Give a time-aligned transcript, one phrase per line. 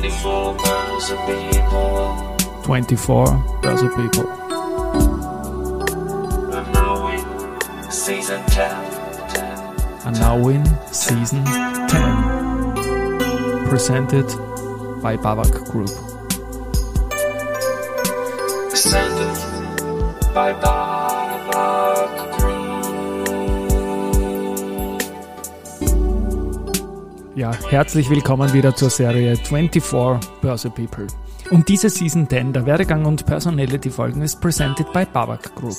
[0.00, 2.16] 24 Börse People.
[2.64, 3.26] 24
[3.60, 4.24] Börse People.
[6.54, 7.20] And now in
[7.90, 8.70] season 10.
[9.28, 9.58] 10.
[10.06, 13.68] And now in season 10.
[13.68, 14.26] Presented
[15.02, 15.90] by Babak Group.
[18.70, 19.36] Presented
[20.32, 20.89] by Barak
[27.40, 29.82] Ja, herzlich willkommen wieder zur Serie 24
[30.42, 31.06] Börse People.
[31.50, 35.78] Und diese Season 10 der Werdegang und Personality Folgen ist presented by Babak Group.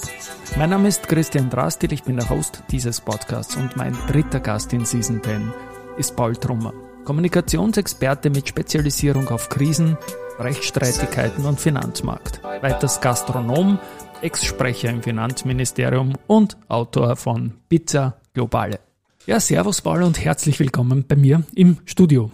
[0.58, 4.73] Mein Name ist Christian Drastil, ich bin der Host dieses Podcasts und mein dritter Gast
[4.73, 5.54] in Season 10
[5.98, 6.73] ist Paul Trummer.
[7.05, 9.99] Kommunikationsexperte mit Spezialisierung auf Krisen,
[10.40, 12.41] Rechtsstreitigkeiten und Finanzmarkt.
[12.43, 13.77] Weiters Gastronom,
[14.23, 18.80] Ex-Sprecher im Finanzministerium und Autor von Pizza Globale.
[19.27, 22.31] Ja, servus Paul und herzlich willkommen bei mir im Studio.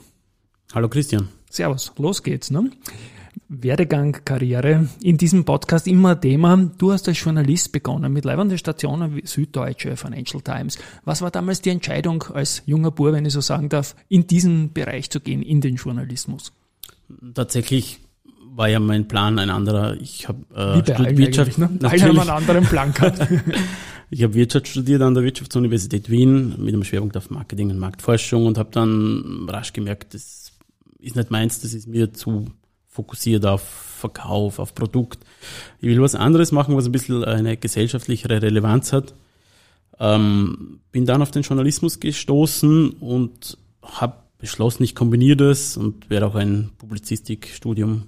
[0.73, 1.27] Hallo Christian.
[1.49, 2.49] Servus, los geht's.
[2.49, 2.71] Ne?
[3.49, 6.55] Werdegang, Karriere, in diesem Podcast immer ein Thema.
[6.77, 10.79] Du hast als Journalist begonnen mit leibenden Stationen wie Süddeutsche, Financial Times.
[11.03, 14.71] Was war damals die Entscheidung als junger Bub, wenn ich so sagen darf, in diesen
[14.71, 16.53] Bereich zu gehen, in den Journalismus?
[17.33, 17.99] Tatsächlich
[18.55, 19.95] war ja mein Plan ein anderer.
[19.99, 21.69] Ich habe äh, Wirtschaft, ne?
[21.83, 23.19] Alle haben einen anderen Plan gehabt.
[24.09, 28.45] ich habe Wirtschaft studiert an der Wirtschaftsuniversität Wien mit einem Schwerpunkt auf Marketing und Marktforschung
[28.45, 30.53] und habe dann rasch gemerkt, das
[30.99, 32.45] ist nicht meins, das ist mir zu
[32.87, 35.19] fokussiert auf Verkauf, auf Produkt.
[35.79, 39.13] Ich will was anderes machen, was ein bisschen eine gesellschaftlichere Relevanz hat.
[39.99, 46.27] Ähm, bin dann auf den Journalismus gestoßen und habe beschlossen, ich kombiniere das und werde
[46.27, 48.03] auch ein Publizistikstudium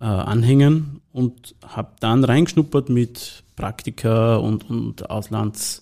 [0.00, 5.80] äh, anhängen und habe dann reingeschnuppert mit Praktika und, und Auslandsjobs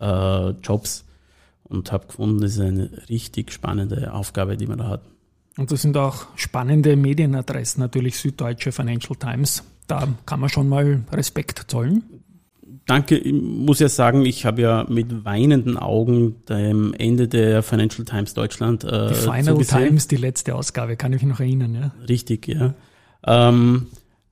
[0.00, 5.02] äh, und habe gefunden, das ist eine richtig spannende Aufgabe, die man da hat.
[5.56, 9.62] Und das sind auch spannende Medienadressen, natürlich Süddeutsche, Financial Times.
[9.86, 12.02] Da kann man schon mal Respekt zollen.
[12.86, 18.04] Danke, ich muss ja sagen, ich habe ja mit weinenden Augen dem Ende der Financial
[18.04, 19.84] Times Deutschland äh, Die Final zugesehen.
[19.84, 21.74] Times, die letzte Ausgabe, kann ich mich noch erinnern.
[21.74, 21.92] Ja.
[22.08, 22.74] Richtig, ja.
[23.24, 23.86] Ähm,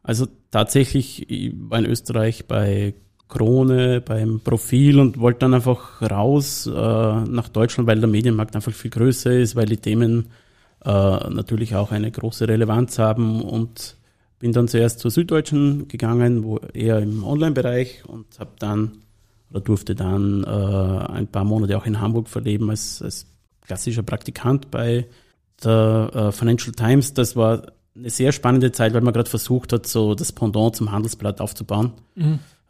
[0.08, 2.94] also tatsächlich, ich war in Österreich bei
[3.28, 8.72] Krone, beim Profil und wollte dann einfach raus äh, nach Deutschland, weil der Medienmarkt einfach
[8.72, 10.30] viel größer ist, weil die Themen
[10.82, 13.98] äh, natürlich auch eine große Relevanz haben und
[14.38, 19.02] bin dann zuerst zur Süddeutschen gegangen, wo eher im Online-Bereich und habe dann
[19.50, 23.26] oder durfte dann äh, ein paar Monate auch in Hamburg verleben als, als
[23.60, 25.06] klassischer Praktikant bei
[25.62, 27.12] der äh, Financial Times.
[27.12, 30.92] Das war eine sehr spannende Zeit, weil man gerade versucht hat, so das Pendant zum
[30.92, 31.92] Handelsblatt aufzubauen.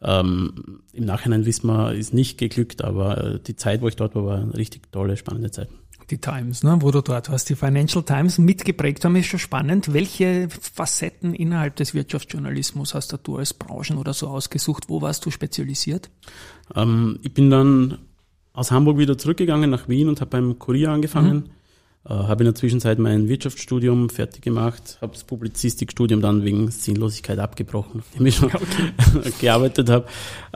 [0.01, 4.15] Ähm, Im Nachhinein wissen wir, ist nicht geglückt, aber äh, die Zeit, wo ich dort
[4.15, 5.69] war, war eine richtig tolle, spannende Zeit.
[6.09, 9.93] Die Times, ne, wo du dort warst, die Financial Times mitgeprägt haben, ist schon spannend.
[9.93, 14.85] Welche Facetten innerhalb des Wirtschaftsjournalismus hast du als Branchen oder so ausgesucht?
[14.87, 16.09] Wo warst du spezialisiert?
[16.75, 17.99] Ähm, ich bin dann
[18.53, 21.45] aus Hamburg wieder zurückgegangen nach Wien und habe beim Kurier angefangen.
[21.45, 21.49] Äh,
[22.13, 28.01] habe in der Zwischenzeit mein Wirtschaftsstudium fertig gemacht, habe das Publizistikstudium dann wegen Sinnlosigkeit abgebrochen,
[28.03, 28.51] nachdem ich schon
[29.41, 30.05] gearbeitet habe.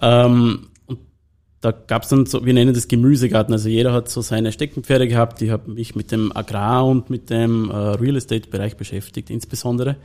[0.02, 1.00] Ähm, und
[1.62, 5.08] da gab es dann so, wir nennen das Gemüsegarten, also jeder hat so seine Steckenpferde
[5.08, 5.42] gehabt.
[5.42, 9.98] Ich habe mich mit dem Agrar- und mit dem äh, Real Estate-Bereich beschäftigt, insbesondere.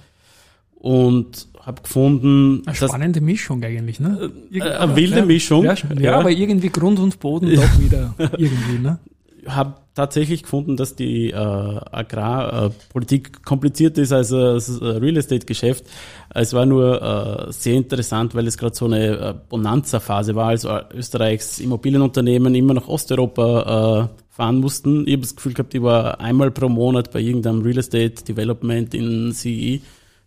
[0.75, 4.31] Und habe gefunden, Eine spannende Mischung eigentlich, ne?
[4.53, 5.65] äh, eine wilde Mischung.
[5.65, 5.97] Ja, schon.
[5.97, 6.19] ja, Ja.
[6.21, 8.99] aber irgendwie Grund und Boden doch wieder irgendwie, ne?
[9.47, 15.87] habe tatsächlich gefunden, dass die äh, Agrarpolitik komplizierter ist als das äh, Real Estate Geschäft.
[16.33, 20.65] Es war nur äh, sehr interessant, weil es gerade so eine äh, Bonanza-Phase war, als
[20.65, 25.05] äh, Österreichs Immobilienunternehmen immer nach Osteuropa äh, fahren mussten.
[25.09, 28.95] Ich habe das Gefühl gehabt, ich war einmal pro Monat bei irgendeinem Real Estate Development
[28.95, 29.81] in CE,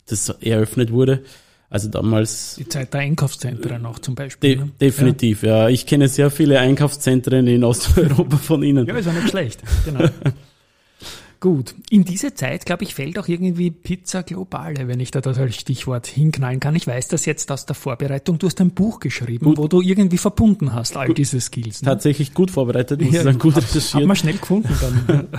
[0.06, 1.24] das eröffnet wurde.
[1.72, 4.58] Also damals Die Zeit der Einkaufszentren auch zum Beispiel.
[4.58, 4.72] de ne?
[4.80, 5.70] definitiv, ja.
[5.70, 8.86] Ich kenne sehr viele Einkaufszentren in Osteuropa von Ihnen.
[8.86, 9.64] Ja, ist ja nicht schlecht.
[9.86, 10.04] Genau.
[11.40, 11.74] Gut.
[11.90, 15.56] In diese Zeit, glaube ich, fällt auch irgendwie Pizza Globale, wenn ich da das als
[15.56, 16.76] Stichwort hinknallen kann.
[16.76, 18.38] Ich weiß das jetzt aus der Vorbereitung.
[18.38, 19.58] Du hast ein Buch geschrieben, Gut.
[19.58, 21.82] wo du irgendwie verbunden hast, all diese Skills.
[21.82, 21.88] Ne?
[21.88, 24.06] tatsächlich gut vorbereitet, muss ich sagen, gut Hat recherchiert.
[24.06, 24.76] man schnell gefunden
[25.08, 25.28] dann.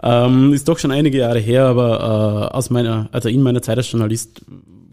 [0.00, 3.78] Ähm, ist doch schon einige Jahre her, aber äh, aus meiner, also in meiner Zeit
[3.78, 4.42] als Journalist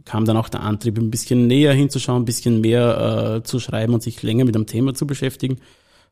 [0.06, 3.94] kam dann auch der Antrieb, ein bisschen näher hinzuschauen, ein bisschen mehr äh, zu schreiben
[3.94, 5.58] und sich länger mit dem Thema zu beschäftigen.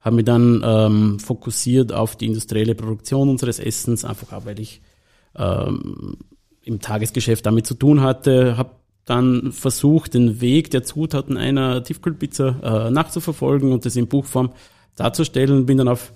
[0.02, 4.82] Habe mich dann ähm, fokussiert auf die industrielle Produktion unseres Essens, einfach auch, weil ich
[5.36, 6.18] ähm,
[6.64, 8.58] im Tagesgeschäft damit zu tun hatte.
[8.58, 8.72] Habe
[9.06, 14.52] dann versucht, den Weg der Zutaten einer Tiefkühlpizza äh, nachzuverfolgen und das in Buchform
[14.96, 15.66] darzustellen.
[15.66, 16.14] Bin dann auf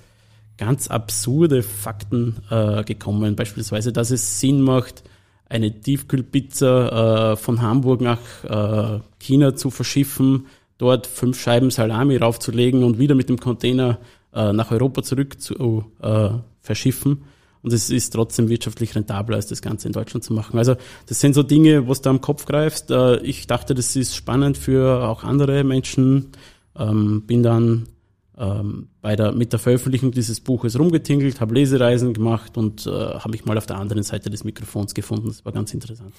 [0.57, 3.35] ganz absurde Fakten äh, gekommen.
[3.35, 5.03] Beispielsweise, dass es Sinn macht,
[5.49, 10.47] eine Tiefkühlpizza äh, von Hamburg nach äh, China zu verschiffen,
[10.77, 13.99] dort fünf Scheiben Salami raufzulegen und wieder mit dem Container
[14.33, 16.29] äh, nach Europa zurück zu äh,
[16.61, 17.23] verschiffen.
[17.63, 20.57] Und es ist trotzdem wirtschaftlich rentabler, als das Ganze in Deutschland zu machen.
[20.57, 20.75] Also
[21.07, 22.91] das sind so Dinge, was du am Kopf greifst.
[22.91, 26.31] Äh, ich dachte, das ist spannend für auch andere Menschen.
[26.77, 27.87] Ähm, bin dann
[28.37, 33.31] ähm, bei der, mit der Veröffentlichung dieses Buches rumgetingelt, habe Lesereisen gemacht und äh, habe
[33.31, 35.27] mich mal auf der anderen Seite des Mikrofons gefunden.
[35.27, 36.13] Das war ganz interessant.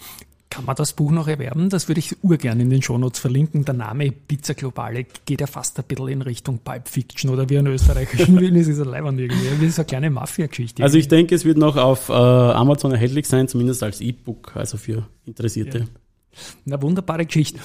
[0.50, 1.69] Kann man das Buch noch erwerben?
[1.69, 3.65] Das würde ich urgern in den Shownotes verlinken.
[3.67, 7.59] Der Name Pizza Globale geht ja fast ein bisschen in Richtung Pulp Fiction oder wie
[7.59, 8.56] ein österreichischen Film.
[8.56, 9.47] Es ist ein Leibwand irgendwie.
[9.47, 10.82] Das ist eine kleine Mafia-Geschichte.
[10.82, 14.79] Also ich denke, es wird noch auf äh, Amazon erhältlich sein, zumindest als E-Book, also
[14.79, 15.81] für Interessierte.
[15.81, 15.85] Ja.
[16.67, 17.61] Eine wunderbare Geschichte.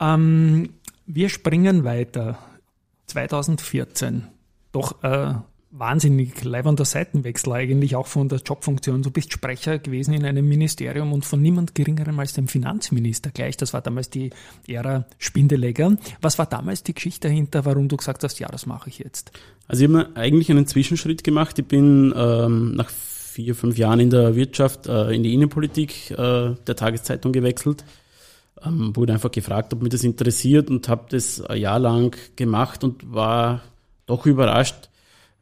[0.00, 0.70] Ähm,
[1.06, 2.38] wir springen weiter.
[3.14, 4.24] 2014.
[4.72, 5.34] Doch äh,
[5.70, 9.02] wahnsinnig leibender Seitenwechsel eigentlich auch von der Jobfunktion.
[9.02, 13.56] Du bist Sprecher gewesen in einem Ministerium und von niemand geringerem als dem Finanzminister gleich.
[13.56, 14.30] Das war damals die
[14.66, 15.96] Ära Spindelegger.
[16.20, 19.30] Was war damals die Geschichte dahinter, warum du gesagt hast, ja, das mache ich jetzt?
[19.68, 21.56] Also ich habe eigentlich einen Zwischenschritt gemacht.
[21.58, 26.16] Ich bin ähm, nach vier, fünf Jahren in der Wirtschaft äh, in die Innenpolitik äh,
[26.16, 27.84] der Tageszeitung gewechselt
[28.64, 32.84] ähm, wurde einfach gefragt, ob mich das interessiert und habe das ein Jahr lang gemacht
[32.84, 33.62] und war
[34.06, 34.88] doch überrascht.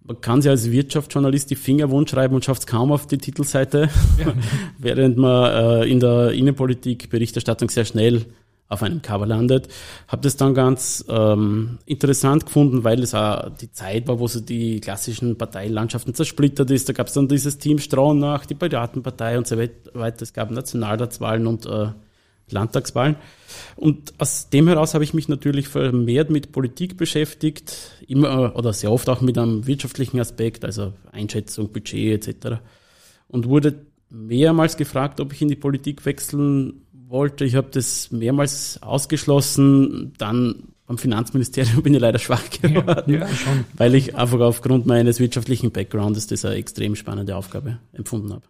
[0.04, 3.18] Man kann sich als Wirtschaftsjournalist die Finger wund schreiben und schafft es kaum auf die
[3.18, 3.88] Titelseite,
[4.18, 4.32] ja.
[4.78, 8.26] während man äh, in der Innenpolitik Berichterstattung sehr schnell
[8.72, 9.68] auf einem Cover landet.
[10.08, 14.40] Habe das dann ganz ähm, interessant gefunden, weil es auch die Zeit war, wo so
[14.40, 16.88] die klassischen Parteilandschaften zersplittert ist.
[16.88, 20.22] Da gab es dann dieses Team Straunach, die Piratenpartei und so weiter.
[20.22, 21.88] Es gab Nationalratswahlen und äh,
[22.52, 23.16] Landtagswahlen.
[23.76, 28.92] Und aus dem heraus habe ich mich natürlich vermehrt mit Politik beschäftigt, immer oder sehr
[28.92, 32.60] oft auch mit einem wirtschaftlichen Aspekt, also Einschätzung, Budget etc.
[33.28, 37.44] Und wurde mehrmals gefragt, ob ich in die Politik wechseln wollte.
[37.44, 40.12] Ich habe das mehrmals ausgeschlossen.
[40.18, 43.28] Dann beim Finanzministerium bin ich leider schwach geworden, ja, ja,
[43.76, 48.42] weil ich einfach aufgrund meines wirtschaftlichen Backgrounds das eine extrem spannende Aufgabe empfunden habe.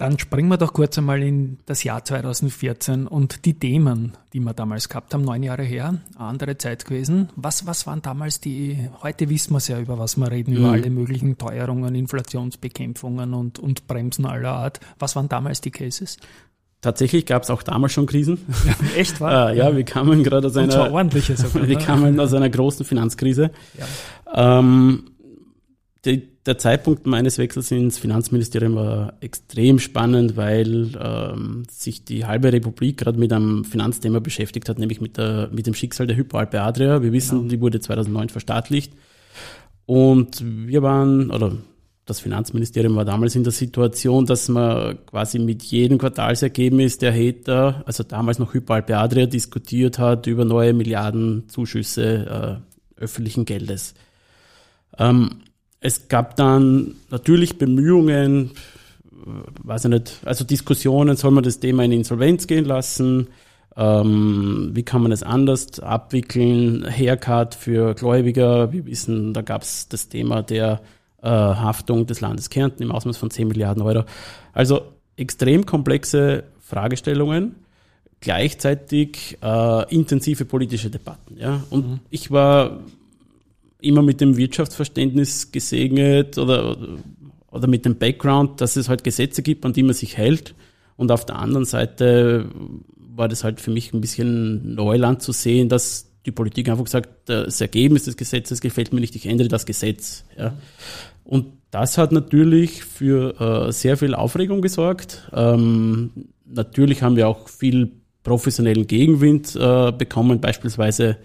[0.00, 4.54] Dann springen wir doch kurz einmal in das Jahr 2014 und die Themen, die wir
[4.54, 7.28] damals gehabt haben, neun Jahre her, eine andere Zeit gewesen.
[7.36, 10.56] Was, was waren damals die, heute wissen wir es ja, über was wir reden, mhm.
[10.56, 14.80] über alle möglichen Teuerungen, Inflationsbekämpfungen und, und Bremsen aller Art.
[14.98, 16.16] Was waren damals die Cases?
[16.80, 18.38] Tatsächlich gab es auch damals schon Krisen.
[18.96, 19.50] Echt wahr?
[19.52, 23.50] äh, ja, wir kamen gerade aus einer, ordentliche sogar, wir kamen aus einer großen Finanzkrise.
[23.76, 24.60] Ja.
[24.60, 25.09] Ähm,
[26.04, 32.52] die, der Zeitpunkt meines Wechsels ins Finanzministerium war extrem spannend, weil ähm, sich die halbe
[32.52, 36.60] Republik gerade mit einem Finanzthema beschäftigt hat, nämlich mit, der, mit dem Schicksal der Hypoalpe
[36.60, 37.02] Adria.
[37.02, 37.50] Wir wissen, genau.
[37.50, 38.94] die wurde 2009 verstaatlicht.
[39.84, 41.56] Und wir waren, oder
[42.06, 47.82] das Finanzministerium war damals in der Situation, dass man quasi mit jedem Quartalsergebnis der Hater,
[47.86, 52.62] also damals noch Hypoalpe Adria, diskutiert hat über neue Milliardenzuschüsse
[52.98, 53.94] äh, öffentlichen Geldes.
[54.98, 55.42] Ähm,
[55.80, 58.50] es gab dann natürlich Bemühungen,
[59.62, 63.28] weiß ich nicht, also Diskussionen, soll man das Thema in Insolvenz gehen lassen?
[63.76, 66.84] Ähm, wie kann man es anders abwickeln?
[66.86, 68.72] Haircut für Gläubiger.
[68.72, 70.80] Wir wissen, da gab es das Thema der
[71.22, 74.04] äh, Haftung des Landes Kärnten im Ausmaß von 10 Milliarden Euro.
[74.52, 74.82] Also
[75.16, 77.56] extrem komplexe Fragestellungen,
[78.20, 81.36] gleichzeitig äh, intensive politische Debatten.
[81.38, 81.62] Ja?
[81.70, 82.00] Und mhm.
[82.10, 82.80] ich war
[83.82, 86.76] immer mit dem Wirtschaftsverständnis gesegnet oder,
[87.50, 90.54] oder mit dem Background, dass es halt Gesetze gibt, an die man sich hält.
[90.96, 92.46] Und auf der anderen Seite
[92.96, 97.28] war das halt für mich ein bisschen Neuland zu sehen, dass die Politik einfach sagt,
[97.28, 100.24] das Ergebnis des Gesetzes gefällt mir nicht, ich ändere das Gesetz.
[100.38, 100.54] Ja.
[101.24, 105.30] Und das hat natürlich für äh, sehr viel Aufregung gesorgt.
[105.32, 106.10] Ähm,
[106.44, 111.16] natürlich haben wir auch viel professionellen Gegenwind äh, bekommen, beispielsweise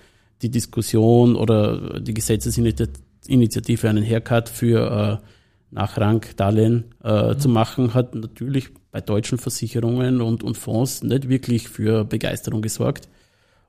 [0.42, 5.26] die Diskussion oder die Gesetzesinitiative einen Haircut für äh,
[5.72, 7.40] Nachrangdarlehen äh, mhm.
[7.40, 13.10] zu machen, hat natürlich bei deutschen Versicherungen und, und Fonds nicht wirklich für Begeisterung gesorgt.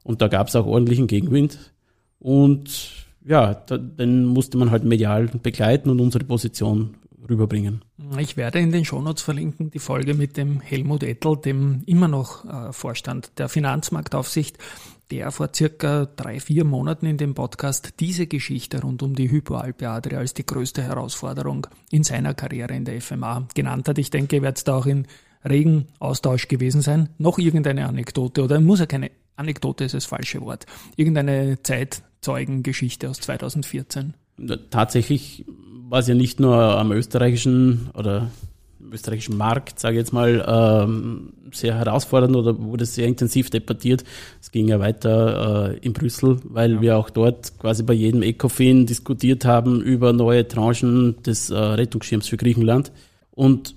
[0.05, 1.73] Und da gab es auch ordentlichen Gegenwind.
[2.21, 2.93] Und
[3.25, 6.97] ja, da, den musste man halt medial begleiten und unsere Position
[7.29, 7.83] rüberbringen.
[8.19, 12.45] Ich werde in den Shownotes verlinken die Folge mit dem Helmut Ettel, dem immer noch
[12.45, 14.59] äh, Vorstand der Finanzmarktaufsicht,
[15.11, 19.89] der vor circa drei, vier Monaten in dem Podcast diese Geschichte rund um die Hypoalpe
[19.89, 23.99] Adria als die größte Herausforderung in seiner Karriere in der FMA genannt hat.
[23.99, 25.07] Ich denke, ihr werdet da auch in
[25.45, 27.09] regen Austausch gewesen sein.
[27.19, 30.67] Noch irgendeine Anekdote oder muss ja keine Anekdote ist das falsche Wort.
[30.97, 34.15] Irgendeine Zeitzeugengeschichte aus 2014.
[34.71, 35.45] Tatsächlich
[35.89, 38.31] war es ja nicht nur am österreichischen oder
[38.93, 44.05] österreichischen Markt, sage ich jetzt mal, ähm, sehr herausfordernd oder wurde sehr intensiv debattiert.
[44.41, 46.81] Es ging ja weiter äh, in Brüssel, weil ja.
[46.81, 52.29] wir auch dort quasi bei jedem ECOFIN diskutiert haben über neue Tranchen des äh, Rettungsschirms
[52.29, 52.93] für Griechenland.
[53.31, 53.75] Und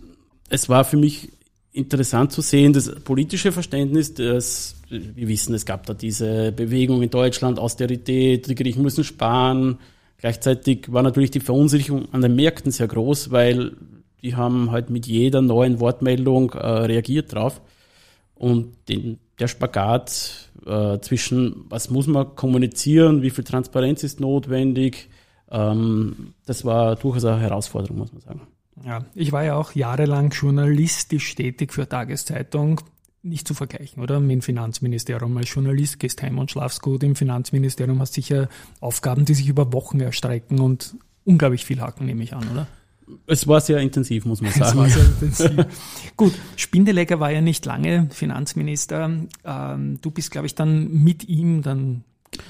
[0.49, 1.29] es war für mich
[1.71, 7.09] interessant zu sehen, das politische Verständnis, das, wir wissen, es gab da diese Bewegung in
[7.09, 9.77] Deutschland, Austerität, die Griechen müssen sparen.
[10.17, 13.73] Gleichzeitig war natürlich die Verunsicherung an den Märkten sehr groß, weil
[14.21, 17.61] die haben halt mit jeder neuen Wortmeldung äh, reagiert drauf.
[18.35, 25.09] Und den, der Spagat äh, zwischen, was muss man kommunizieren, wie viel Transparenz ist notwendig,
[25.51, 28.41] ähm, das war durchaus eine Herausforderung, muss man sagen.
[28.85, 32.81] Ja, ich war ja auch jahrelang journalistisch tätig für Tageszeitung.
[33.21, 34.21] Nicht zu vergleichen, oder?
[34.21, 35.35] Mit dem Finanzministerium.
[35.35, 37.03] Als Journalist gehst heim und schlafst gut.
[37.03, 38.47] Im Finanzministerium hast sicher
[38.79, 40.95] Aufgaben, die sich über Wochen erstrecken und
[41.25, 42.67] unglaublich viel haken, nehme ich an, oder?
[43.27, 44.69] Es war sehr intensiv, muss man sagen.
[44.69, 45.65] Es war sehr intensiv.
[46.17, 49.11] Gut, Spindelegger war ja nicht lange Finanzminister.
[49.43, 52.03] Ähm, du bist, glaube ich, dann mit ihm dann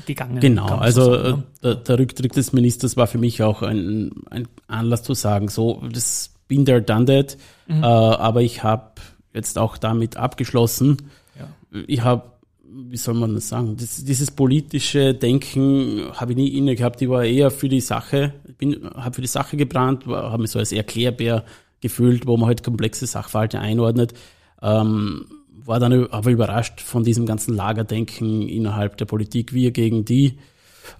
[0.06, 0.40] gegangen.
[0.40, 4.48] Genau, also sagen, äh, der, der, Rücktritt des Ministers war für mich auch ein, ein
[4.68, 7.38] Anlass zu sagen, so, das bin there, done that.
[7.68, 7.84] Mhm.
[7.84, 9.02] Äh, aber ich habe
[9.34, 10.98] jetzt auch damit abgeschlossen.
[11.38, 11.48] Ja.
[11.88, 12.24] Ich habe
[12.72, 17.02] wie soll man das sagen, das, dieses politische Denken habe ich nie inne gehabt.
[17.02, 20.60] Ich war eher für die Sache, bin, habe für die Sache gebrannt, habe mich so
[20.60, 21.44] als Erklärbär
[21.82, 24.14] gefühlt, wo man halt komplexe Sachverhalte einordnet.
[24.62, 25.26] Ähm,
[25.66, 30.38] war dann aber überrascht von diesem ganzen Lagerdenken innerhalb der Politik, wir gegen die.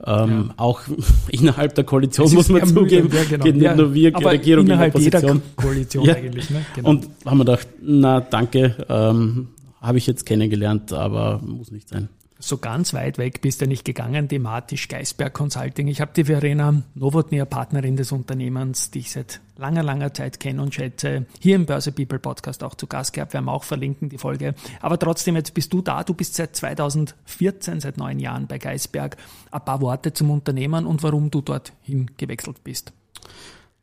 [0.06, 0.54] Ähm, ja.
[0.58, 0.82] Auch
[1.32, 3.44] innerhalb der Koalition muss man zugeben, ja, genau.
[3.44, 6.16] geht nicht ja, nur wir, aber Regierung innerhalb jeder Koalition ja.
[6.16, 6.50] eigentlich.
[6.50, 6.66] Ne?
[6.76, 6.90] Genau.
[6.90, 9.48] Und haben wir gedacht, na danke, ähm,
[9.82, 12.10] habe ich jetzt kennengelernt, aber muss nicht sein.
[12.42, 15.90] So ganz weit weg bist du nicht gegangen, thematisch Geisberg Consulting.
[15.90, 20.62] Ich habe die Verena Novotnia, Partnerin des Unternehmens, die ich seit langer, langer Zeit kenne
[20.62, 23.34] und schätze, hier im Börse People Podcast auch zu Gast gehabt.
[23.34, 24.56] Wir haben auch verlinken die Folge.
[24.80, 26.06] Aber trotzdem, jetzt bist du da.
[26.06, 29.18] Du bist seit 2014, seit neun Jahren bei Geisberg.
[29.52, 32.94] Ein paar Worte zum Unternehmen und warum du dorthin gewechselt bist.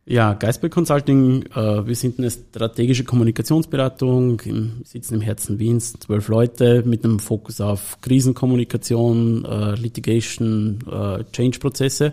[0.09, 6.29] Ja, Geisberg Consulting, äh, wir sind eine strategische Kommunikationsberatung, im, sitzen im Herzen Wiens, zwölf
[6.29, 12.13] Leute mit einem Fokus auf Krisenkommunikation, äh, Litigation, äh, Change-Prozesse.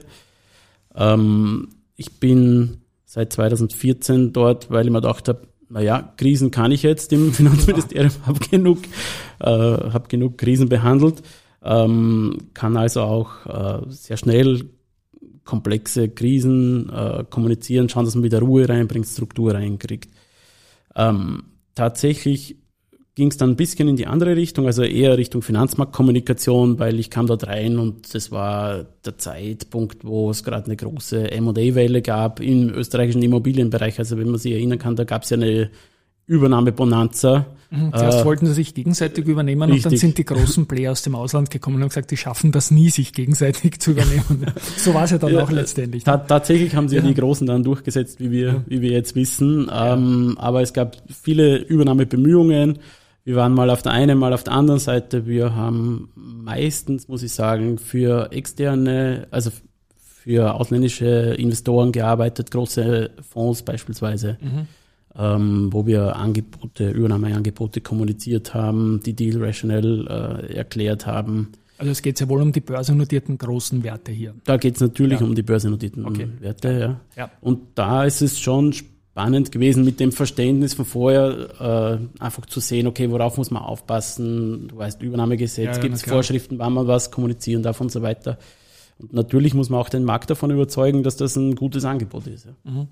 [0.95, 6.81] Ähm, ich bin seit 2014 dort, weil ich mir gedacht habe, naja, Krisen kann ich
[6.81, 8.79] jetzt im Finanzministerium, habe genug,
[9.39, 11.21] äh, hab genug Krisen behandelt,
[11.61, 14.67] ähm, kann also auch äh, sehr schnell
[15.43, 20.09] komplexe Krisen äh, kommunizieren, schauen, dass man wieder Ruhe reinbringt, Struktur reinkriegt.
[20.95, 21.43] Ähm,
[21.75, 22.57] tatsächlich
[23.15, 27.11] ging es dann ein bisschen in die andere Richtung, also eher Richtung Finanzmarktkommunikation, weil ich
[27.11, 32.39] kam dort rein und das war der Zeitpunkt, wo es gerade eine große M&A-Welle gab
[32.39, 33.99] im österreichischen Immobilienbereich.
[33.99, 35.69] Also wenn man sich erinnern kann, da gab es ja eine
[36.25, 37.45] Übernahme-Bonanza.
[37.69, 39.85] Mhm, zuerst äh, wollten sie sich gegenseitig übernehmen richtig.
[39.85, 42.51] und dann sind die großen Player aus dem Ausland gekommen und haben gesagt, die schaffen
[42.51, 44.45] das nie, sich gegenseitig zu übernehmen.
[44.77, 46.03] so war es ja dann ja, auch letztendlich.
[46.03, 47.01] Ta tatsächlich haben sie ja.
[47.01, 48.63] die Großen dann durchgesetzt, wie wir, ja.
[48.67, 49.71] wie wir jetzt wissen.
[49.73, 52.79] Ähm, aber es gab viele Übernahmebemühungen.
[53.25, 55.25] Wir waren mal auf der einen, mal auf der anderen Seite.
[55.25, 59.49] Wir haben meistens, muss ich sagen, für externe, also
[59.95, 64.37] für ausländische Investoren gearbeitet, große Fonds beispielsweise.
[64.41, 64.67] Mhm
[65.17, 71.49] ähm, wo wir Angebote, Übernahmeangebote kommuniziert haben, die Deal rationell äh, erklärt haben.
[71.77, 74.33] Also es geht ja wohl um die börsennotierten großen Werte hier.
[74.45, 75.25] Da geht es natürlich ja.
[75.25, 76.27] um die börsennotierten okay.
[76.39, 76.99] Werte, ja.
[77.15, 77.31] ja.
[77.41, 82.59] Und da ist es schon spannend gewesen, mit dem Verständnis von vorher äh, einfach zu
[82.59, 84.69] sehen, okay, worauf muss man aufpassen?
[84.69, 88.37] Du weißt, Übernahmegesetz, ja, gibt es Vorschriften, wann man was kommunizieren darf und so weiter.
[88.97, 92.45] Und natürlich muss man auch den Markt davon überzeugen, dass das ein gutes Angebot ist.
[92.45, 92.51] Ja.
[92.63, 92.87] Mhm.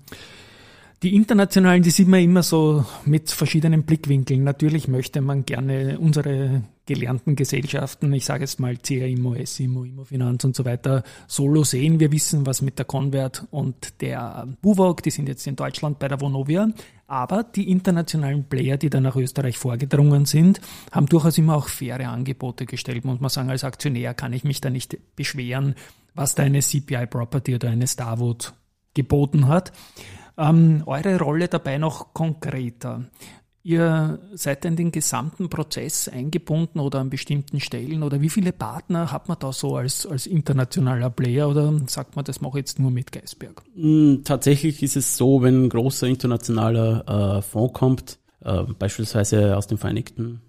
[1.02, 4.44] Die internationalen, die sieht man immer so mit verschiedenen Blickwinkeln.
[4.44, 10.04] Natürlich möchte man gerne unsere gelernten Gesellschaften, ich sage jetzt mal CA Immo, SIMO, Immo
[10.04, 11.98] Finanz und so weiter, solo sehen.
[11.98, 16.06] Wir wissen, was mit der Convert und der Buwog, die sind jetzt in Deutschland bei
[16.06, 16.68] der Vonovia.
[17.08, 20.60] Aber die internationalen Player, die dann nach Österreich vorgedrungen sind,
[20.92, 23.04] haben durchaus immer auch faire Angebote gestellt.
[23.04, 25.74] Muss man sagen, als Aktionär kann ich mich da nicht beschweren,
[26.14, 28.52] was da eine CPI Property oder eine Starwood
[28.94, 29.72] geboten hat.
[30.42, 33.04] Ähm, eure Rolle dabei noch konkreter.
[33.64, 39.12] Ihr seid in den gesamten Prozess eingebunden oder an bestimmten Stellen oder wie viele Partner
[39.12, 42.80] hat man da so als, als internationaler Player oder sagt man, das mache ich jetzt
[42.80, 43.62] nur mit Geisberg?
[43.76, 49.68] Hm, tatsächlich ist es so, wenn ein großer internationaler äh, Fonds kommt, äh, beispielsweise aus
[49.68, 50.40] den Vereinigten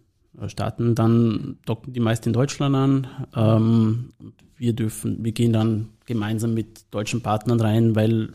[0.41, 3.07] äh, Staaten, dann docken die meist in Deutschland an.
[3.35, 4.13] Ähm,
[4.57, 8.33] wir dürfen, wir gehen dann gemeinsam mit deutschen Partnern rein, weil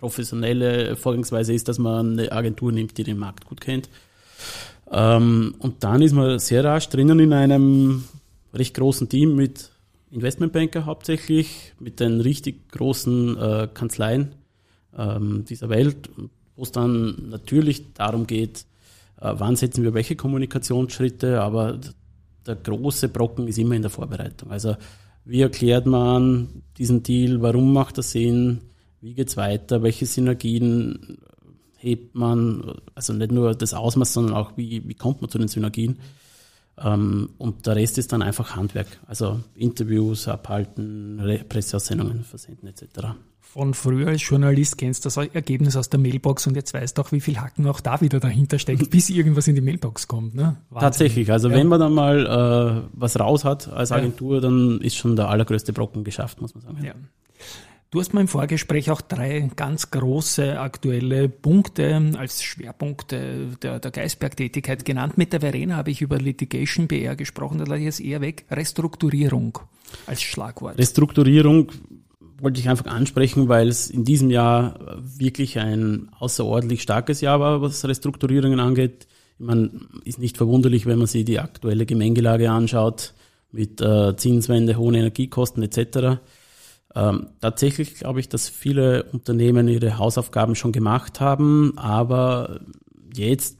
[0.00, 3.88] professionelle Vorgangsweise ist, dass man eine Agentur nimmt, die den Markt gut kennt.
[4.90, 8.04] Ähm, und dann ist man sehr rasch drinnen in einem
[8.54, 9.70] recht großen Team mit
[10.10, 14.34] Investmentbanker hauptsächlich, mit den richtig großen äh, Kanzleien
[14.96, 16.10] ähm, dieser Welt,
[16.56, 18.64] wo es dann natürlich darum geht,
[19.20, 21.78] äh, wann setzen wir welche Kommunikationsschritte, aber
[22.46, 24.50] der große Brocken ist immer in der Vorbereitung.
[24.50, 24.76] Also
[25.24, 28.62] wie erklärt man diesen Deal, warum macht er Sinn,
[29.00, 31.18] wie geht's weiter, welche Synergien
[31.76, 35.48] hebt man, also nicht nur das Ausmaß, sondern auch wie, wie kommt man zu den
[35.48, 35.98] Synergien.
[36.78, 43.14] Ähm, und der Rest ist dann einfach Handwerk, also Interviews abhalten, Presseaussendungen versenden etc
[43.52, 47.10] von früher als Journalist kennst das Ergebnis aus der Mailbox und jetzt weißt du auch,
[47.10, 50.36] wie viel Hacken auch da wieder dahinter steckt, bis irgendwas in die Mailbox kommt.
[50.36, 50.56] Ne?
[50.72, 51.56] Tatsächlich, also ja.
[51.56, 54.40] wenn man dann mal äh, was raus hat als Agentur, ja.
[54.40, 56.84] dann ist schon der allergrößte Brocken geschafft, muss man sagen.
[56.84, 56.94] Ja.
[57.92, 63.90] Du hast mir im Vorgespräch auch drei ganz große aktuelle Punkte als Schwerpunkte der, der
[63.90, 65.18] Geisberg-Tätigkeit genannt.
[65.18, 68.44] Mit der Verena habe ich über Litigation BR gesprochen, da lasse ich es eher weg.
[68.48, 69.58] Restrukturierung
[70.06, 70.78] als Schlagwort.
[70.78, 71.72] Restrukturierung
[72.38, 77.60] wollte ich einfach ansprechen, weil es in diesem Jahr wirklich ein außerordentlich starkes Jahr war,
[77.60, 79.08] was Restrukturierungen angeht.
[79.38, 79.68] Meine,
[80.04, 83.14] ist nicht verwunderlich, wenn man sich die aktuelle Gemengelage anschaut
[83.50, 86.20] mit äh, Zinswende, hohen Energiekosten etc.
[86.94, 92.60] Ähm, tatsächlich glaube ich, dass viele Unternehmen ihre Hausaufgaben schon gemacht haben, aber
[93.14, 93.58] jetzt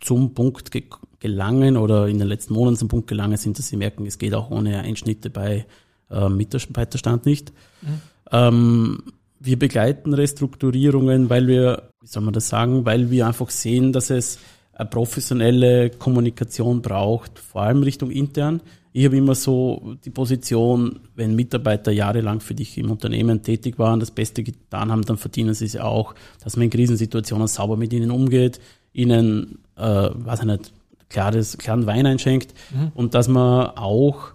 [0.00, 0.84] zum Punkt ge
[1.18, 4.34] gelangen oder in den letzten Monaten zum Punkt gelangen sind, dass sie merken, es geht
[4.34, 5.64] auch ohne Einschnitte bei
[6.10, 7.52] äh, Mitarbeiterstand nicht.
[7.80, 8.00] Mhm.
[8.30, 9.02] Ähm,
[9.40, 14.10] wir begleiten Restrukturierungen, weil wir, wie soll man das sagen, weil wir einfach sehen, dass
[14.10, 14.38] es
[14.72, 18.60] eine professionelle Kommunikation braucht, vor allem Richtung intern.
[18.98, 24.00] Ich habe immer so die Position, wenn Mitarbeiter jahrelang für dich im Unternehmen tätig waren,
[24.00, 27.92] das Beste getan haben, dann verdienen sie es auch, dass man in Krisensituationen sauber mit
[27.92, 28.58] ihnen umgeht,
[28.94, 30.72] ihnen, äh, weiß ich nicht,
[31.10, 32.92] klares, klaren Wein einschenkt mhm.
[32.94, 34.28] und dass man auch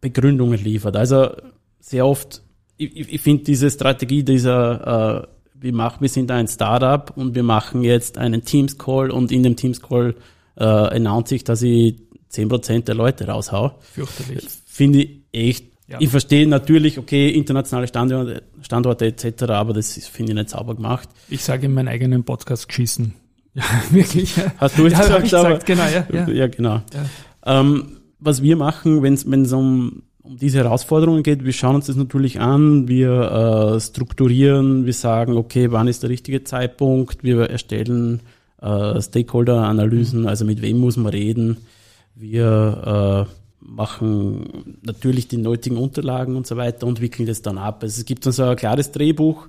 [0.00, 0.94] Begründungen liefert.
[0.94, 1.30] Also
[1.80, 2.40] sehr oft,
[2.76, 7.42] ich, ich finde diese Strategie dieser, äh, wir machen, wir sind ein Startup und wir
[7.42, 10.14] machen jetzt einen Teams Call und in dem Teams Call
[10.54, 11.96] äh, announce ich, dass ich
[12.34, 13.78] zehn Prozent der Leute raushau.
[13.80, 14.44] Fürchterlich.
[14.66, 15.66] Finde ich echt.
[15.86, 15.98] Ja.
[16.00, 21.08] Ich verstehe natürlich, okay, internationale Standorte, Standorte etc., aber das finde ich nicht sauber gemacht.
[21.28, 23.14] Ich sage in meinem eigenen Podcast geschissen.
[23.56, 24.34] Ja, wirklich.
[24.56, 26.04] Hast du es ja, gesagt, gesagt, genau, ja.
[26.12, 26.82] Ja, ja genau.
[26.92, 27.60] Ja.
[27.60, 31.94] Ähm, was wir machen, wenn es um, um diese Herausforderungen geht, wir schauen uns das
[31.94, 38.22] natürlich an, wir äh, strukturieren, wir sagen, okay, wann ist der richtige Zeitpunkt, wir erstellen
[38.60, 40.26] äh, Stakeholder-Analysen, mhm.
[40.26, 41.58] also mit wem muss man reden,
[42.14, 47.82] wir äh, machen natürlich die nötigen Unterlagen und so weiter und wickeln das dann ab.
[47.82, 49.48] Also es gibt uns ein klares Drehbuch,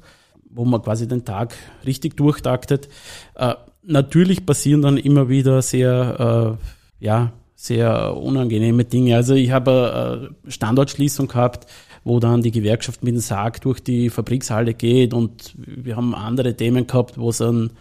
[0.49, 2.87] wo man quasi den Tag richtig durchtaktet.
[3.35, 6.57] Äh, natürlich passieren dann immer wieder sehr,
[7.01, 9.15] äh, ja, sehr unangenehme Dinge.
[9.15, 11.67] Also ich habe eine Standortschließung gehabt,
[12.03, 16.55] wo dann die Gewerkschaft mit dem Sarg durch die Fabrikshalle geht und wir haben andere
[16.55, 17.71] Themen gehabt, wo es einen,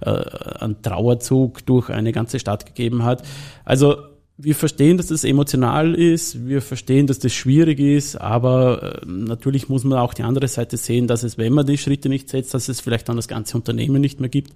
[0.00, 3.22] äh, einen Trauerzug durch eine ganze Stadt gegeben hat.
[3.64, 3.96] Also
[4.36, 9.68] wir verstehen, dass das emotional ist, wir verstehen, dass das schwierig ist, aber äh, natürlich
[9.68, 12.52] muss man auch die andere Seite sehen, dass es, wenn man die Schritte nicht setzt,
[12.52, 14.52] dass es vielleicht dann das ganze Unternehmen nicht mehr gibt.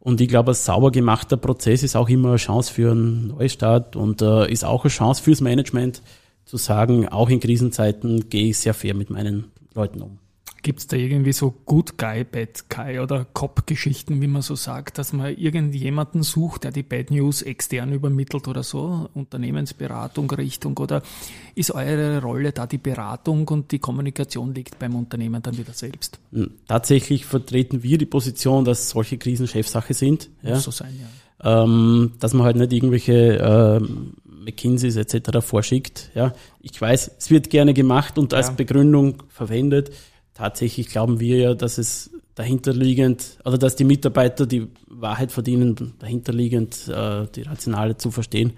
[0.00, 3.96] Und ich glaube, ein sauber gemachter Prozess ist auch immer eine Chance für einen Neustart
[3.96, 6.02] und äh, ist auch eine Chance fürs Management
[6.44, 10.23] zu sagen, auch in Krisenzeiten gehe ich sehr fair mit meinen Leuten um.
[10.64, 14.96] Gibt es da irgendwie so Good Guy, Bad Guy oder Cop-Geschichten, wie man so sagt,
[14.96, 21.02] dass man irgendjemanden sucht, der die Bad News extern übermittelt oder so, Unternehmensberatung, Richtung oder
[21.54, 26.18] ist eure Rolle da die Beratung und die Kommunikation liegt beim Unternehmen dann wieder selbst?
[26.32, 30.30] Hm, tatsächlich vertreten wir die Position, dass solche Krisen Chefsache sind.
[30.40, 30.60] Muss ja.
[30.60, 31.62] so sein, ja.
[31.64, 35.40] Ähm, dass man halt nicht irgendwelche ähm, McKinseys etc.
[35.42, 36.10] vorschickt.
[36.14, 36.32] Ja.
[36.62, 38.54] Ich weiß, es wird gerne gemacht und als ja.
[38.54, 39.90] Begründung verwendet
[40.34, 46.88] tatsächlich glauben wir ja, dass es dahinterliegend, oder dass die Mitarbeiter die Wahrheit verdienen, dahinterliegend
[46.88, 48.54] äh, die Rationale zu verstehen.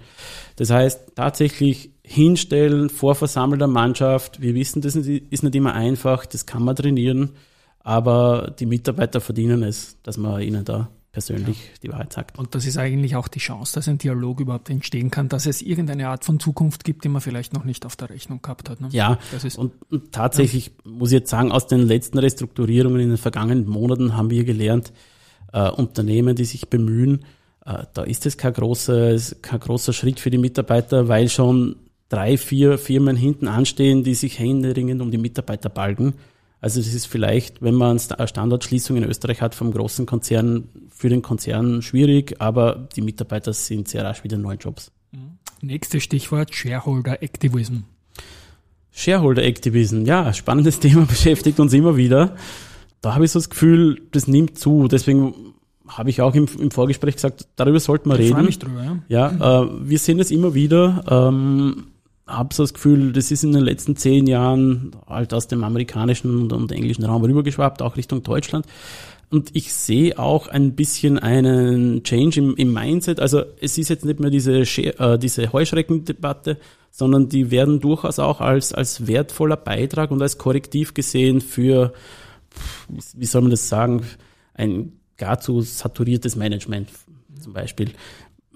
[0.55, 6.45] Das heißt, tatsächlich hinstellen vor versammelter Mannschaft, wir wissen, das ist nicht immer einfach, das
[6.45, 7.31] kann man trainieren,
[7.79, 11.73] aber die Mitarbeiter verdienen es, dass man ihnen da persönlich ja.
[11.81, 12.37] die Wahrheit sagt.
[12.37, 15.63] Und das ist eigentlich auch die Chance, dass ein Dialog überhaupt entstehen kann, dass es
[15.63, 18.81] irgendeine Art von Zukunft gibt, die man vielleicht noch nicht auf der Rechnung gehabt hat.
[18.81, 18.89] Ne?
[18.91, 19.17] Ja,
[19.55, 20.91] und, und, tatsächlich ja.
[20.91, 24.93] muss ich jetzt sagen, aus den letzten Restrukturierungen in den vergangenen Monaten haben wir gelernt,
[25.53, 27.25] äh, Unternehmen, die sich bemühen,
[27.65, 31.77] äh, da ist es kein großer, kein großer Schritt für die Mitarbeiter, weil schon
[32.09, 36.13] drei, vier Firmen hinten anstehen, die sich händeringend um die Mitarbeiter balgen.
[36.59, 41.09] Also es ist vielleicht, wenn man eine Standortschließung in Österreich hat vom großen Konzern, für
[41.09, 44.91] den Konzern schwierig, aber die Mitarbeiter sind sehr rasch wieder in neuen Jobs.
[45.61, 47.77] Nächstes Stichwort Shareholder Activism.
[48.91, 52.35] Shareholder Activism, ja, spannendes Thema, beschäftigt uns immer wieder.
[53.01, 54.87] Da habe ich so das Gefühl, das nimmt zu.
[54.87, 55.53] Deswegen
[55.87, 58.33] habe ich auch im, im Vorgespräch gesagt, darüber sollten wir Ich reden.
[58.33, 59.31] freue mich drüber, ja.
[59.37, 61.03] Ja, äh, wir sehen es immer wieder.
[61.07, 61.87] Ähm,
[62.27, 66.41] habe so das Gefühl, das ist in den letzten zehn Jahren halt aus dem amerikanischen
[66.41, 68.65] und, und englischen Raum rübergeschwappt, auch Richtung Deutschland.
[69.29, 73.19] Und ich sehe auch ein bisschen einen Change im, im Mindset.
[73.19, 76.57] Also es ist jetzt nicht mehr diese, äh, diese Heuschreckendebatte,
[76.91, 81.93] sondern die werden durchaus auch als, als wertvoller Beitrag und als Korrektiv gesehen für,
[83.13, 84.03] wie soll man das sagen,
[84.53, 86.89] ein gar zu saturiertes Management
[87.39, 87.91] zum Beispiel.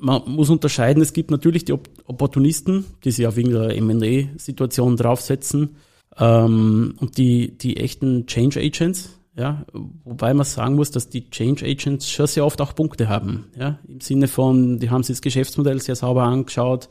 [0.04, 5.78] Man muss unterscheiden, es gibt natürlich die Op Opportunisten, die sich auf irgendeine M&A-Situation draufsetzen
[6.18, 9.64] ähm, und die, die echten Change Agents, ja,
[10.04, 13.80] wobei man sagen muss, dass die Change Agents schon sehr oft auch Punkte haben, ja,
[13.88, 16.90] im Sinne von, die haben sich das Geschäftsmodell sehr sauber angeschaut,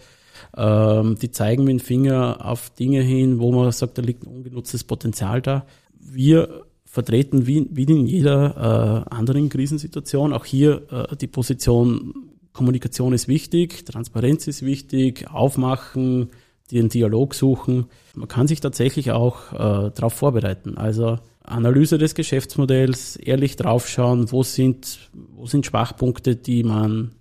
[0.57, 4.29] ähm, die zeigen mit dem Finger auf Dinge hin, wo man sagt, da liegt ein
[4.29, 5.67] ungenutztes Potenzial da.
[5.99, 13.13] Wir vertreten wie, wie in jeder äh, anderen Krisensituation auch hier äh, die Position, Kommunikation
[13.13, 16.31] ist wichtig, Transparenz ist wichtig, aufmachen,
[16.71, 17.87] den Dialog suchen.
[18.15, 20.77] Man kann sich tatsächlich auch äh, darauf vorbereiten.
[20.77, 27.13] Also Analyse des Geschäftsmodells, ehrlich draufschauen, wo sind, wo sind Schwachpunkte, die man,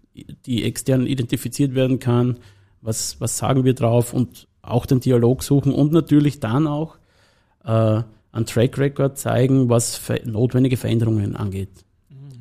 [0.45, 2.39] die extern identifiziert werden kann,
[2.81, 6.97] was, was sagen wir drauf und auch den Dialog suchen und natürlich dann auch
[7.63, 11.85] äh, einen Track Record zeigen, was notwendige Veränderungen angeht.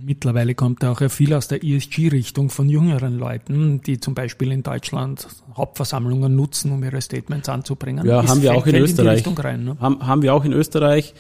[0.08, 4.62] Mittlerweile kommt auch ja viel aus der ESG-Richtung von jüngeren Leuten, die zum Beispiel in
[4.62, 8.06] Deutschland Hauptversammlungen nutzen, um ihre Statements anzubringen.
[8.06, 9.16] Ja, Ist- haben wir auch in Österreich.
[9.18, 9.76] Richtung rein, ne?
[9.78, 11.12] Haben, haben wir auch in Österreich.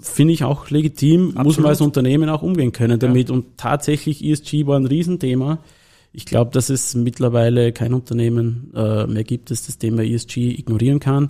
[0.00, 1.58] Finde ich auch legitim, muss Absolut.
[1.58, 3.28] man als Unternehmen auch umgehen können damit.
[3.28, 5.58] Und tatsächlich, ESG war ein Riesenthema.
[6.14, 10.98] Ich glaube, dass es mittlerweile kein Unternehmen äh, mehr gibt, das das Thema ESG ignorieren
[10.98, 11.28] kann.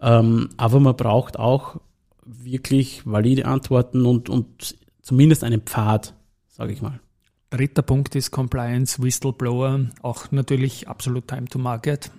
[0.00, 1.80] Ähm, aber man braucht auch
[2.24, 6.14] wirklich valide Antworten und, und zumindest einen Pfad,
[6.56, 7.00] sage ich mal.
[7.50, 12.10] Dritter Punkt ist Compliance, Whistleblower, auch natürlich absolut Time to Market.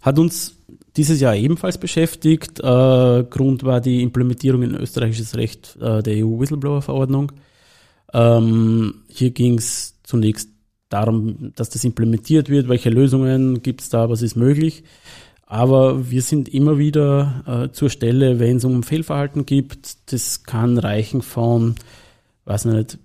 [0.00, 0.56] Hat uns
[0.96, 2.60] dieses Jahr ebenfalls beschäftigt.
[2.60, 7.32] Äh, Grund war die Implementierung in österreichisches Recht äh, der EU-Whistleblower-Verordnung.
[8.12, 10.50] Ähm, hier ging es zunächst
[10.88, 14.84] darum, dass das implementiert wird, welche Lösungen gibt es da, was ist möglich.
[15.46, 20.12] Aber wir sind immer wieder äh, zur Stelle, wenn es um Fehlverhalten gibt.
[20.12, 21.74] Das kann reichen von,
[22.44, 22.98] weiß nicht,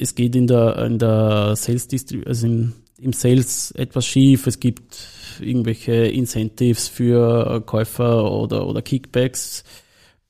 [0.00, 4.60] es geht in der, in der Sales Distri also im, im Sales etwas schief, es
[4.60, 4.96] gibt
[5.40, 9.64] irgendwelche Incentives für Käufer oder, oder Kickbacks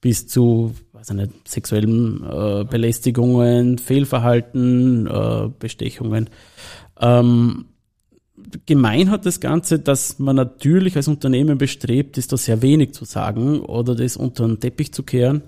[0.01, 6.31] bis zu, weiß ich nicht, sexuellen äh, Belästigungen, Fehlverhalten, äh, Bestechungen.
[6.99, 7.67] Ähm,
[8.67, 13.05] gemein hat das Ganze, dass man natürlich als Unternehmen bestrebt ist, da sehr wenig zu
[13.05, 15.43] sagen oder das unter den Teppich zu kehren.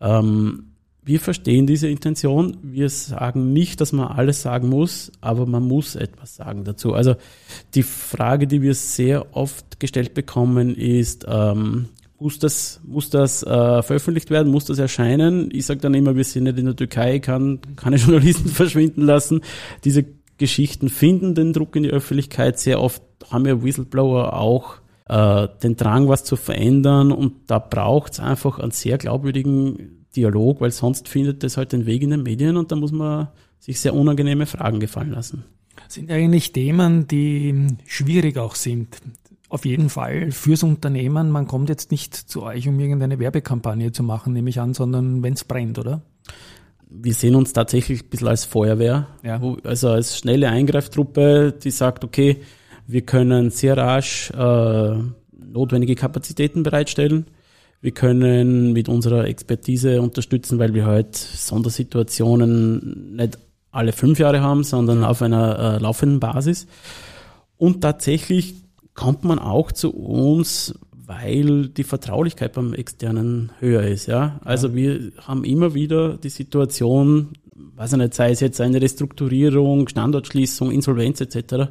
[0.00, 0.69] Ähm,
[1.02, 2.58] wir verstehen diese Intention.
[2.62, 6.92] Wir sagen nicht, dass man alles sagen muss, aber man muss etwas sagen dazu.
[6.92, 7.16] Also
[7.74, 11.86] die Frage, die wir sehr oft gestellt bekommen, ist, ähm,
[12.18, 15.48] muss das, muss das äh, veröffentlicht werden, muss das erscheinen?
[15.52, 19.40] Ich sage dann immer, wir sind nicht in der Türkei, kann keine Journalisten verschwinden lassen.
[19.84, 20.04] Diese
[20.36, 22.58] Geschichten finden den Druck in die Öffentlichkeit.
[22.58, 24.76] Sehr oft haben ja Whistleblower auch
[25.08, 30.60] äh, den Drang, was zu verändern und da braucht es einfach einen sehr glaubwürdigen Dialog,
[30.60, 33.78] weil sonst findet das halt den Weg in den Medien und da muss man sich
[33.80, 35.44] sehr unangenehme Fragen gefallen lassen.
[35.88, 38.98] Sind eigentlich Themen, die schwierig auch sind.
[39.48, 41.30] Auf jeden Fall fürs Unternehmen.
[41.30, 45.22] Man kommt jetzt nicht zu euch, um irgendeine Werbekampagne zu machen, nehme ich an, sondern
[45.22, 46.02] wenn es brennt, oder?
[46.88, 49.40] Wir sehen uns tatsächlich ein bisschen als Feuerwehr, Ja.
[49.64, 52.38] also als schnelle Eingreiftruppe, die sagt, okay,
[52.86, 54.94] wir können sehr rasch äh,
[55.52, 57.26] notwendige Kapazitäten bereitstellen.
[57.80, 63.38] Wir können mit unserer Expertise unterstützen, weil wir halt Sondersituationen nicht
[63.72, 66.66] alle fünf Jahre haben, sondern auf einer äh, laufenden Basis.
[67.56, 68.54] Und tatsächlich
[68.94, 74.06] kommt man auch zu uns, weil die Vertraulichkeit beim Externen höher ist.
[74.06, 74.40] Ja?
[74.44, 79.88] Also wir haben immer wieder die Situation, weiß ich nicht, sei es jetzt eine Restrukturierung,
[79.88, 81.70] Standortschließung, Insolvenz etc.,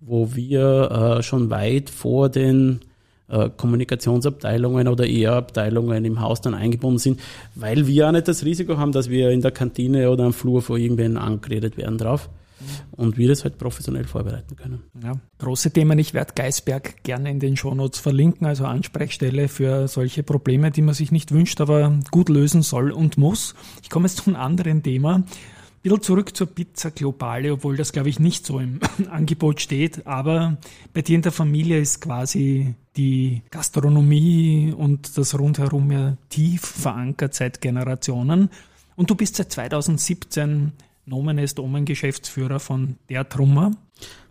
[0.00, 2.80] wo wir äh, schon weit vor den
[3.28, 7.20] Kommunikationsabteilungen oder ER-Abteilungen im Haus dann eingebunden sind,
[7.54, 10.62] weil wir ja nicht das Risiko haben, dass wir in der Kantine oder am Flur
[10.62, 12.28] vor irgendwen angeredet werden drauf.
[12.92, 14.82] und wir das halt professionell vorbereiten können.
[15.02, 15.98] Ja, große Themen.
[15.98, 20.94] Ich werde Geisberg gerne in den Shownotes verlinken, also Ansprechstelle für solche Probleme, die man
[20.94, 23.54] sich nicht wünscht, aber gut lösen soll und muss.
[23.82, 25.24] Ich komme jetzt zu einem anderen Thema
[25.88, 30.06] bisschen zurück zur Pizza Globale, obwohl das, glaube ich, nicht so im Angebot steht.
[30.06, 30.56] Aber
[30.92, 37.34] bei dir in der Familie ist quasi die Gastronomie und das Rundherum ja tief verankert
[37.34, 38.50] seit Generationen.
[38.96, 40.72] Und du bist seit 2017
[41.04, 43.70] Nomen est Omen Geschäftsführer von der Trummer.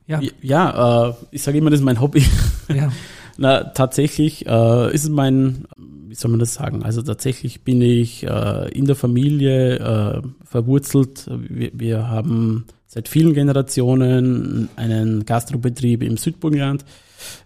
[0.07, 2.25] Ja, ja äh, ich sage immer, das ist mein Hobby.
[2.67, 2.91] Ja.
[3.37, 6.83] Na, tatsächlich äh, ist es mein, wie soll man das sagen?
[6.83, 11.29] Also tatsächlich bin ich äh, in der Familie äh, verwurzelt.
[11.29, 16.85] Wir, wir, haben seit vielen Generationen einen Gastrobetrieb im Südburgenland.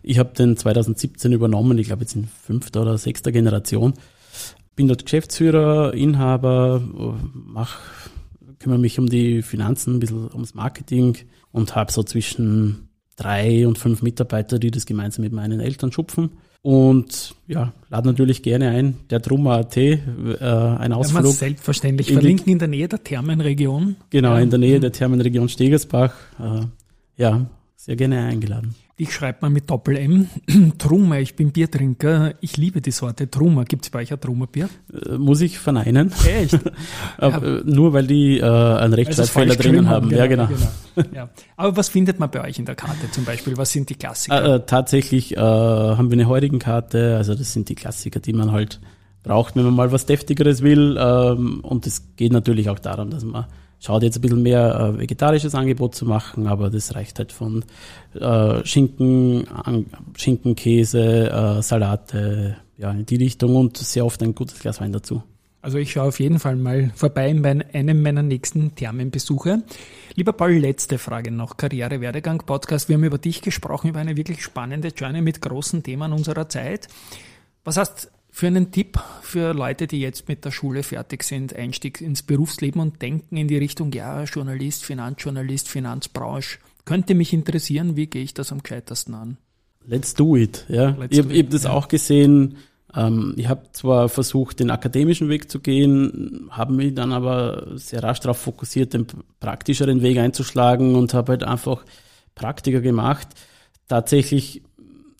[0.03, 3.93] Ich habe den 2017 übernommen, ich glaube jetzt in fünfter oder sechster Generation.
[4.75, 6.81] Bin dort Geschäftsführer, Inhaber,
[7.33, 7.77] mach,
[8.59, 11.17] kümmere mich um die Finanzen, ein bisschen ums Marketing
[11.51, 12.88] und habe so zwischen
[13.19, 16.31] drei und fünf Mitarbeiter, die das gemeinsam mit meinen Eltern schupfen.
[16.61, 19.97] Und ja, lade natürlich gerne ein, der Trummer.at, äh,
[20.41, 21.25] ein Ausflug.
[21.25, 22.09] Ja, selbstverständlich.
[22.09, 23.95] In Verlinken in der Nähe der Thermenregion.
[24.09, 26.13] Genau, in der Nähe der Thermenregion Stegersbach.
[26.39, 26.65] Äh,
[27.15, 27.45] ja,
[27.77, 28.75] sehr gerne eingeladen.
[29.01, 30.27] Ich schreibe mal mit Doppel-M.
[30.77, 32.33] Trummer, ich bin Biertrinker.
[32.41, 33.63] Ich liebe die Sorte Trummer.
[33.63, 34.67] Gibt es bei euch ein Trummerbier?
[34.91, 36.11] Äh, muss ich verneinen.
[36.27, 36.59] Echt?
[37.21, 37.39] Ja.
[37.63, 40.09] Nur weil die äh, einen Rechtschreibfehler also drinnen haben.
[40.09, 40.47] Genau, ja, genau.
[40.47, 41.07] genau.
[41.15, 41.29] Ja.
[41.55, 43.55] Aber was findet man bei euch in der Karte zum Beispiel?
[43.55, 44.43] Was sind die Klassiker?
[44.43, 47.15] Äh, äh, tatsächlich äh, haben wir eine Heurigenkarte.
[47.15, 48.81] Also das sind die Klassiker, die man halt
[49.23, 50.97] braucht, wenn man mal was Deftigeres will.
[50.99, 53.45] Ähm, und es geht natürlich auch darum, dass man
[53.79, 57.63] schaut jetzt ein bisschen mehr äh, vegetarisches Angebot zu machen, aber das reicht halt von
[58.13, 64.35] äh, Schinken, an, Schinken, Käse, äh, Salate, ja, in die Richtung und sehr oft ein
[64.35, 65.23] gutes Glas Wein dazu.
[65.61, 69.63] Also ich schaue auf jeden Fall mal vorbei bei einem meiner nächsten Thermenbesuche.
[70.15, 71.57] Lieber Paul, letzte Frage noch.
[71.57, 72.87] Karriere, Werdegang, Podcast.
[72.87, 76.87] Wir haben über dich gesprochen, über eine wirklich spannende Journey mit großen Themen unserer Zeit.
[77.65, 82.01] Was hast für einen Tipp für Leute, die jetzt mit der Schule fertig sind, Einstieg
[82.01, 88.07] ins Berufsleben und denken in die Richtung, ja, Journalist, Finanzjournalist, Finanzbranche, könnte mich interessieren, wie
[88.07, 89.37] gehe ich das am gescheitersten an?
[89.85, 90.65] Let's do it.
[90.69, 90.95] Ja.
[90.99, 91.71] Let's ich habe hab das ja.
[91.71, 92.57] auch gesehen.
[92.95, 98.03] Ähm, ich habe zwar versucht, den akademischen Weg zu gehen, habe mich dann aber sehr
[98.03, 99.05] rasch darauf fokussiert, den
[99.39, 101.85] praktischeren Weg einzuschlagen und habe halt einfach
[102.35, 103.27] Praktiker gemacht.
[103.87, 104.63] Tatsächlich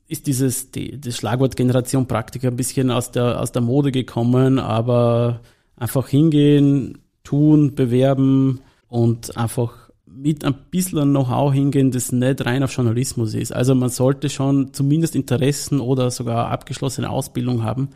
[0.10, 4.58] ist dieses die, das Schlagwort Generation Praktiker ein bisschen aus der, aus der Mode gekommen,
[4.58, 5.41] aber
[5.78, 12.74] einfach hingehen, tun, bewerben und einfach mit ein bisschen Know-how hingehen, das nicht rein auf
[12.74, 13.54] Journalismus ist.
[13.54, 17.89] Also man sollte schon zumindest Interessen oder sogar abgeschlossene Ausbildung haben,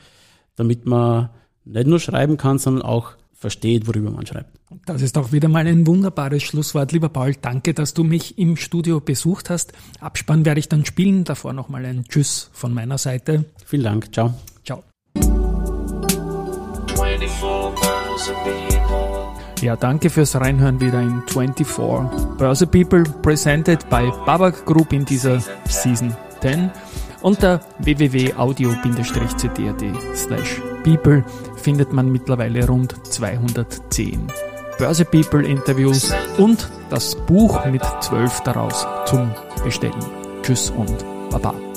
[0.55, 1.29] damit man
[1.65, 4.57] nicht nur schreiben kann, sondern auch versteht, worüber man schreibt.
[4.85, 6.93] Das ist auch wieder mal ein wunderbares Schlusswort.
[6.93, 9.73] Lieber Paul, danke, dass du mich im Studio besucht hast.
[9.99, 11.25] Abspann werde ich dann spielen.
[11.25, 13.43] Davor nochmal ein Tschüss von meiner Seite.
[13.65, 14.13] Vielen Dank.
[14.13, 14.33] Ciao.
[14.63, 14.81] Ciao.
[19.61, 21.67] Ja, danke fürs Reinhören wieder in 24
[22.37, 26.71] Börse People, presented by Babak Group in dieser Season 10
[27.21, 29.83] unter www.audio-cd.at
[30.15, 31.23] slash people
[31.55, 34.27] findet man mittlerweile rund 210
[34.77, 39.31] Börse People Interviews und das Buch mit zwölf daraus zum
[39.63, 40.03] Bestellen.
[40.41, 41.72] Tschüss und Baba.